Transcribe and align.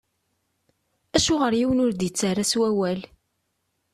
Acuɣeṛ 1.17 1.53
yiwen 1.57 1.81
ur 1.85 1.91
d-ittarra 1.93 2.45
s 2.51 2.53
wawal? 2.59 2.99